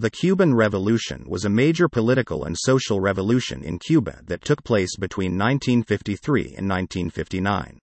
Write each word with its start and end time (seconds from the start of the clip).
The 0.00 0.08
Cuban 0.08 0.54
Revolution 0.54 1.26
was 1.28 1.44
a 1.44 1.50
major 1.50 1.86
political 1.86 2.44
and 2.44 2.56
social 2.58 3.02
revolution 3.02 3.62
in 3.62 3.78
Cuba 3.78 4.22
that 4.28 4.40
took 4.40 4.64
place 4.64 4.96
between 4.96 5.32
1953 5.32 6.40
and 6.56 6.66
1959. 6.66 7.78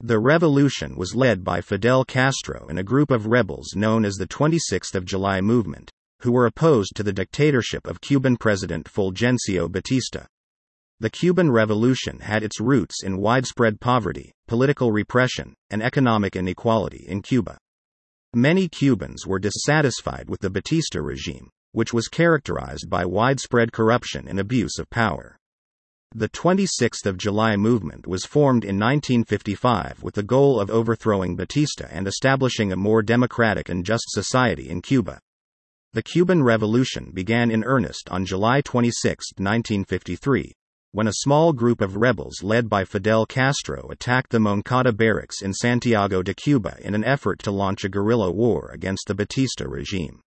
The 0.00 0.18
revolution 0.18 0.96
was 0.96 1.14
led 1.14 1.44
by 1.44 1.60
Fidel 1.60 2.04
Castro 2.04 2.66
and 2.68 2.80
a 2.80 2.82
group 2.82 3.12
of 3.12 3.28
rebels 3.28 3.76
known 3.76 4.04
as 4.04 4.16
the 4.16 4.26
26th 4.26 4.96
of 4.96 5.04
July 5.04 5.40
Movement, 5.40 5.92
who 6.22 6.32
were 6.32 6.46
opposed 6.46 6.96
to 6.96 7.04
the 7.04 7.12
dictatorship 7.12 7.86
of 7.86 8.00
Cuban 8.00 8.36
President 8.36 8.88
Fulgencio 8.88 9.70
Batista. 9.70 10.26
The 10.98 11.10
Cuban 11.10 11.52
Revolution 11.52 12.18
had 12.18 12.42
its 12.42 12.60
roots 12.60 13.04
in 13.04 13.18
widespread 13.18 13.78
poverty, 13.78 14.32
political 14.48 14.90
repression, 14.90 15.54
and 15.70 15.80
economic 15.80 16.34
inequality 16.34 17.04
in 17.06 17.22
Cuba. 17.22 17.56
Many 18.34 18.68
Cubans 18.68 19.26
were 19.26 19.38
dissatisfied 19.38 20.28
with 20.28 20.40
the 20.40 20.50
Batista 20.50 21.00
regime, 21.00 21.48
which 21.72 21.92
was 21.92 22.08
characterized 22.08 22.90
by 22.90 23.04
widespread 23.04 23.72
corruption 23.72 24.28
and 24.28 24.40
abuse 24.40 24.78
of 24.78 24.90
power. 24.90 25.36
The 26.14 26.28
26th 26.28 27.04
of 27.04 27.18
July 27.18 27.56
movement 27.56 28.06
was 28.06 28.24
formed 28.24 28.64
in 28.64 28.78
1955 28.78 30.02
with 30.02 30.14
the 30.14 30.22
goal 30.22 30.60
of 30.60 30.70
overthrowing 30.70 31.36
Batista 31.36 31.86
and 31.90 32.06
establishing 32.06 32.72
a 32.72 32.76
more 32.76 33.02
democratic 33.02 33.68
and 33.68 33.84
just 33.84 34.04
society 34.08 34.68
in 34.70 34.80
Cuba. 34.80 35.20
The 35.92 36.02
Cuban 36.02 36.42
Revolution 36.42 37.10
began 37.12 37.50
in 37.50 37.64
earnest 37.64 38.08
on 38.10 38.24
July 38.24 38.60
26, 38.60 39.32
1953, 39.36 40.52
when 40.96 41.08
a 41.08 41.12
small 41.16 41.52
group 41.52 41.82
of 41.82 41.98
rebels 41.98 42.42
led 42.42 42.70
by 42.70 42.82
Fidel 42.82 43.26
Castro 43.26 43.86
attacked 43.90 44.30
the 44.30 44.40
Moncada 44.40 44.94
barracks 44.94 45.42
in 45.42 45.52
Santiago 45.52 46.22
de 46.22 46.32
Cuba 46.32 46.78
in 46.80 46.94
an 46.94 47.04
effort 47.04 47.38
to 47.40 47.50
launch 47.50 47.84
a 47.84 47.90
guerrilla 47.90 48.32
war 48.32 48.70
against 48.72 49.06
the 49.06 49.14
Batista 49.14 49.66
regime. 49.68 50.22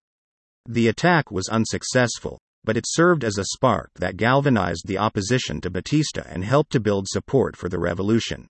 The 0.69 0.89
attack 0.89 1.31
was 1.31 1.49
unsuccessful, 1.49 2.41
but 2.65 2.77
it 2.77 2.83
served 2.85 3.23
as 3.23 3.39
a 3.39 3.45
spark 3.55 3.93
that 4.01 4.17
galvanized 4.17 4.89
the 4.89 4.99
opposition 4.99 5.61
to 5.61 5.71
Batista 5.71 6.25
and 6.27 6.45
helped 6.45 6.73
to 6.73 6.81
build 6.81 7.07
support 7.07 7.57
for 7.57 7.69
the 7.69 7.79
revolution. 7.79 8.49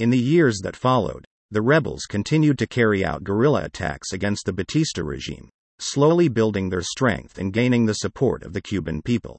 In 0.00 0.10
the 0.10 0.18
years 0.18 0.58
that 0.64 0.74
followed, 0.74 1.24
the 1.52 1.62
rebels 1.62 2.06
continued 2.08 2.58
to 2.58 2.66
carry 2.66 3.04
out 3.04 3.22
guerrilla 3.22 3.62
attacks 3.62 4.12
against 4.12 4.46
the 4.46 4.52
Batista 4.52 5.04
regime, 5.04 5.48
slowly 5.78 6.26
building 6.26 6.70
their 6.70 6.82
strength 6.82 7.38
and 7.38 7.52
gaining 7.52 7.86
the 7.86 7.94
support 7.94 8.42
of 8.42 8.52
the 8.52 8.60
Cuban 8.60 9.00
people. 9.00 9.38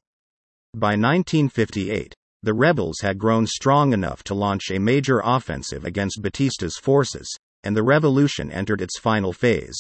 By 0.74 0.96
1958, 0.96 2.14
the 2.44 2.54
rebels 2.54 3.00
had 3.02 3.18
grown 3.18 3.48
strong 3.48 3.94
enough 3.94 4.24
to 4.26 4.36
launch 4.36 4.70
a 4.70 4.80
major 4.80 5.22
offensive 5.24 5.86
against 5.86 6.22
Batista's 6.22 6.78
forces, 6.78 7.28
and 7.64 7.76
the 7.76 7.84
revolution 7.84 8.52
entered 8.52 8.82
its 8.82 9.00
final 9.00 9.34
phase. 9.34 9.78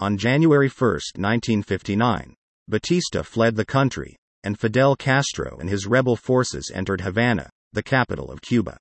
On 0.00 0.16
January 0.16 0.68
1, 0.68 0.90
1959, 1.16 2.34
Batista 2.68 3.22
fled 3.22 3.56
the 3.56 3.64
country, 3.64 4.16
and 4.42 4.58
Fidel 4.58 4.96
Castro 4.96 5.58
and 5.58 5.68
his 5.68 5.86
rebel 5.86 6.16
forces 6.16 6.70
entered 6.74 7.02
Havana, 7.02 7.50
the 7.72 7.82
capital 7.82 8.30
of 8.30 8.40
Cuba. 8.40 8.78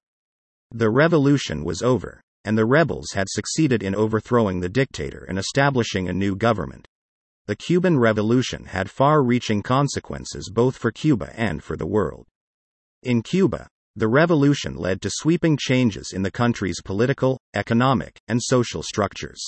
The 0.72 0.90
revolution 0.90 1.64
was 1.64 1.82
over, 1.82 2.22
and 2.46 2.58
the 2.58 2.66
rebels 2.66 3.12
had 3.14 3.28
succeeded 3.30 3.84
in 3.84 3.96
overthrowing 3.96 4.60
the 4.60 4.70
dictator 4.70 5.26
and 5.28 5.38
establishing 5.38 6.08
a 6.08 6.14
new 6.14 6.36
government. 6.36 6.88
The 7.50 7.56
Cuban 7.56 7.98
Revolution 7.98 8.66
had 8.66 8.92
far 8.92 9.24
reaching 9.24 9.64
consequences 9.64 10.52
both 10.54 10.78
for 10.78 10.92
Cuba 10.92 11.34
and 11.36 11.64
for 11.64 11.76
the 11.76 11.88
world. 11.88 12.28
In 13.02 13.24
Cuba, 13.24 13.68
the 13.96 14.08
revolution 14.08 14.76
led 14.76 15.02
to 15.02 15.10
sweeping 15.12 15.58
changes 15.60 16.14
in 16.14 16.22
the 16.22 16.30
country's 16.30 16.80
political, 16.80 17.40
economic, 17.56 18.20
and 18.28 18.40
social 18.40 18.84
structures. 18.84 19.42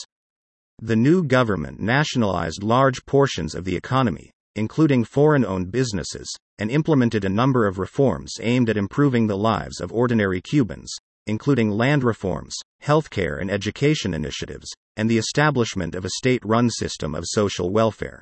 The 0.79 0.95
new 0.95 1.23
government 1.23 1.79
nationalized 1.79 2.63
large 2.63 3.05
portions 3.05 3.53
of 3.53 3.65
the 3.65 3.75
economy, 3.75 4.31
including 4.55 5.03
foreign 5.03 5.45
owned 5.45 5.71
businesses, 5.71 6.27
and 6.57 6.71
implemented 6.71 7.23
a 7.23 7.29
number 7.29 7.67
of 7.67 7.77
reforms 7.77 8.33
aimed 8.41 8.71
at 8.71 8.77
improving 8.77 9.27
the 9.27 9.37
lives 9.37 9.79
of 9.79 9.93
ordinary 9.93 10.41
Cubans, 10.41 10.91
including 11.31 11.71
land 11.71 12.03
reforms, 12.03 12.53
healthcare 12.83 13.39
and 13.39 13.49
education 13.49 14.13
initiatives, 14.13 14.69
and 14.97 15.09
the 15.09 15.17
establishment 15.17 15.95
of 15.95 16.03
a 16.03 16.17
state 16.17 16.43
run 16.43 16.69
system 16.69 17.15
of 17.15 17.23
social 17.25 17.71
welfare. 17.71 18.21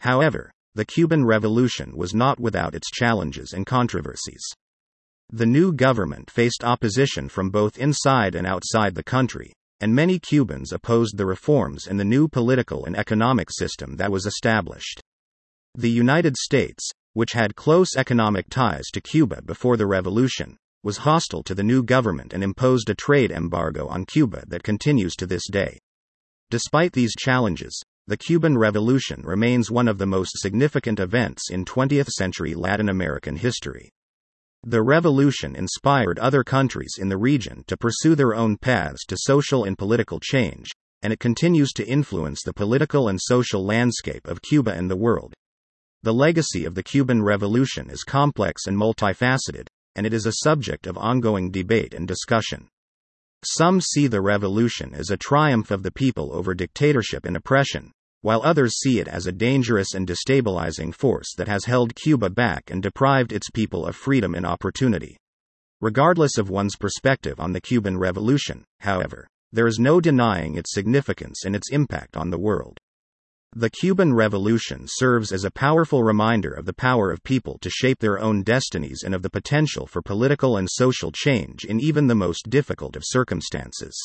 However, 0.00 0.52
the 0.74 0.84
Cuban 0.84 1.24
Revolution 1.24 1.96
was 1.96 2.14
not 2.14 2.38
without 2.38 2.74
its 2.74 2.90
challenges 2.90 3.54
and 3.54 3.64
controversies. 3.64 4.44
The 5.32 5.46
new 5.46 5.72
government 5.72 6.30
faced 6.30 6.62
opposition 6.62 7.30
from 7.30 7.48
both 7.48 7.78
inside 7.78 8.34
and 8.34 8.46
outside 8.46 8.94
the 8.94 9.02
country, 9.02 9.54
and 9.80 9.94
many 9.94 10.18
Cubans 10.18 10.70
opposed 10.70 11.16
the 11.16 11.24
reforms 11.24 11.86
and 11.86 11.98
the 11.98 12.04
new 12.04 12.28
political 12.28 12.84
and 12.84 12.94
economic 12.94 13.50
system 13.50 13.96
that 13.96 14.12
was 14.12 14.26
established. 14.26 15.00
The 15.74 15.90
United 15.90 16.36
States, 16.36 16.90
which 17.14 17.32
had 17.32 17.56
close 17.56 17.96
economic 17.96 18.50
ties 18.50 18.84
to 18.92 19.00
Cuba 19.00 19.40
before 19.40 19.78
the 19.78 19.86
revolution, 19.86 20.58
was 20.84 20.98
hostile 20.98 21.42
to 21.42 21.54
the 21.54 21.62
new 21.62 21.82
government 21.82 22.34
and 22.34 22.44
imposed 22.44 22.90
a 22.90 22.94
trade 22.94 23.30
embargo 23.30 23.88
on 23.88 24.04
Cuba 24.04 24.44
that 24.48 24.62
continues 24.62 25.16
to 25.16 25.26
this 25.26 25.48
day. 25.50 25.78
Despite 26.50 26.92
these 26.92 27.14
challenges, 27.18 27.82
the 28.06 28.18
Cuban 28.18 28.58
Revolution 28.58 29.22
remains 29.22 29.70
one 29.70 29.88
of 29.88 29.96
the 29.96 30.06
most 30.06 30.32
significant 30.36 31.00
events 31.00 31.50
in 31.50 31.64
20th 31.64 32.08
century 32.08 32.54
Latin 32.54 32.90
American 32.90 33.36
history. 33.36 33.90
The 34.62 34.82
revolution 34.82 35.56
inspired 35.56 36.18
other 36.18 36.44
countries 36.44 36.96
in 36.98 37.08
the 37.08 37.16
region 37.16 37.64
to 37.66 37.78
pursue 37.78 38.14
their 38.14 38.34
own 38.34 38.58
paths 38.58 39.06
to 39.06 39.16
social 39.18 39.64
and 39.64 39.78
political 39.78 40.20
change, 40.20 40.68
and 41.00 41.14
it 41.14 41.18
continues 41.18 41.72
to 41.72 41.86
influence 41.86 42.42
the 42.42 42.52
political 42.52 43.08
and 43.08 43.18
social 43.20 43.64
landscape 43.64 44.26
of 44.26 44.42
Cuba 44.42 44.72
and 44.72 44.90
the 44.90 44.96
world. 44.96 45.32
The 46.02 46.12
legacy 46.12 46.66
of 46.66 46.74
the 46.74 46.82
Cuban 46.82 47.22
Revolution 47.22 47.88
is 47.88 48.04
complex 48.04 48.66
and 48.66 48.76
multifaceted, 48.76 49.66
and 49.96 50.06
it 50.06 50.14
is 50.14 50.26
a 50.26 50.40
subject 50.42 50.86
of 50.86 50.98
ongoing 50.98 51.50
debate 51.50 51.94
and 51.94 52.08
discussion. 52.08 52.68
Some 53.44 53.80
see 53.80 54.06
the 54.06 54.22
revolution 54.22 54.94
as 54.94 55.10
a 55.10 55.16
triumph 55.16 55.70
of 55.70 55.82
the 55.82 55.92
people 55.92 56.32
over 56.32 56.54
dictatorship 56.54 57.26
and 57.26 57.36
oppression, 57.36 57.92
while 58.22 58.40
others 58.42 58.78
see 58.78 59.00
it 59.00 59.08
as 59.08 59.26
a 59.26 59.32
dangerous 59.32 59.92
and 59.92 60.08
destabilizing 60.08 60.94
force 60.94 61.34
that 61.36 61.48
has 61.48 61.66
held 61.66 61.94
Cuba 61.94 62.30
back 62.30 62.70
and 62.70 62.82
deprived 62.82 63.32
its 63.32 63.50
people 63.50 63.84
of 63.84 63.94
freedom 63.94 64.34
and 64.34 64.46
opportunity. 64.46 65.18
Regardless 65.82 66.38
of 66.38 66.48
one's 66.48 66.76
perspective 66.76 67.38
on 67.38 67.52
the 67.52 67.60
Cuban 67.60 67.98
Revolution, 67.98 68.64
however, 68.80 69.28
there 69.52 69.66
is 69.66 69.78
no 69.78 70.00
denying 70.00 70.56
its 70.56 70.72
significance 70.72 71.44
and 71.44 71.54
its 71.54 71.70
impact 71.70 72.16
on 72.16 72.30
the 72.30 72.38
world. 72.38 72.78
The 73.56 73.70
Cuban 73.70 74.14
Revolution 74.14 74.86
serves 74.88 75.30
as 75.30 75.44
a 75.44 75.50
powerful 75.50 76.02
reminder 76.02 76.50
of 76.50 76.66
the 76.66 76.72
power 76.72 77.12
of 77.12 77.22
people 77.22 77.56
to 77.60 77.70
shape 77.70 78.00
their 78.00 78.18
own 78.18 78.42
destinies 78.42 79.04
and 79.04 79.14
of 79.14 79.22
the 79.22 79.30
potential 79.30 79.86
for 79.86 80.02
political 80.02 80.56
and 80.56 80.68
social 80.68 81.12
change 81.12 81.64
in 81.64 81.78
even 81.78 82.08
the 82.08 82.16
most 82.16 82.50
difficult 82.50 82.96
of 82.96 83.04
circumstances. 83.06 83.96